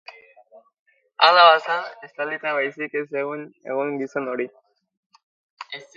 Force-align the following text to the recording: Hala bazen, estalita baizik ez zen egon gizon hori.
Hala 1.27 1.43
bazen, 1.49 1.83
estalita 2.07 2.55
baizik 2.61 2.97
ez 3.03 3.07
zen 3.19 3.47
egon 3.75 3.95
gizon 4.01 4.33
hori. 4.33 4.49